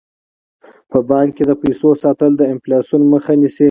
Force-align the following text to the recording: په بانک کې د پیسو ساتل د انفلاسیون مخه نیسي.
په 0.89 0.97
بانک 1.09 1.31
کې 1.37 1.43
د 1.47 1.51
پیسو 1.61 1.89
ساتل 2.03 2.31
د 2.37 2.41
انفلاسیون 2.53 3.01
مخه 3.13 3.33
نیسي. 3.41 3.59